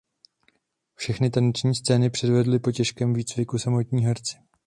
Všechny 0.95 1.29
taneční 1.29 1.75
scény 1.75 2.09
předvedli 2.09 2.59
po 2.59 2.71
těžkém 2.71 3.13
výcviku 3.13 3.57
samotní 3.59 4.05
herci. 4.05 4.37